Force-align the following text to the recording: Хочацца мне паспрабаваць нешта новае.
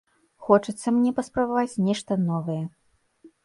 Хочацца 0.47 0.93
мне 0.95 1.11
паспрабаваць 1.21 1.79
нешта 1.91 2.21
новае. 2.27 2.61